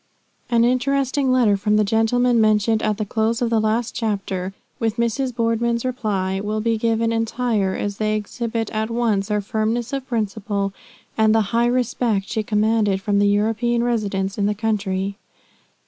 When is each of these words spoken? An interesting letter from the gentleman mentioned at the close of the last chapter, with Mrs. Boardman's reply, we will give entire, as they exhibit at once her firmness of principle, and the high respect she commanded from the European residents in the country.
An 0.49 0.65
interesting 0.65 1.31
letter 1.31 1.55
from 1.55 1.77
the 1.77 1.83
gentleman 1.83 2.41
mentioned 2.41 2.81
at 2.81 2.97
the 2.97 3.05
close 3.05 3.39
of 3.39 3.51
the 3.51 3.59
last 3.61 3.93
chapter, 3.93 4.51
with 4.79 4.95
Mrs. 4.97 5.31
Boardman's 5.35 5.85
reply, 5.85 6.41
we 6.41 6.41
will 6.47 6.59
give 6.59 7.01
entire, 7.01 7.75
as 7.75 7.97
they 7.97 8.15
exhibit 8.15 8.71
at 8.71 8.89
once 8.89 9.29
her 9.29 9.41
firmness 9.41 9.93
of 9.93 10.07
principle, 10.07 10.73
and 11.19 11.35
the 11.35 11.41
high 11.53 11.67
respect 11.67 12.27
she 12.29 12.41
commanded 12.41 12.99
from 12.99 13.19
the 13.19 13.27
European 13.27 13.83
residents 13.83 14.39
in 14.39 14.47
the 14.47 14.55
country. 14.55 15.17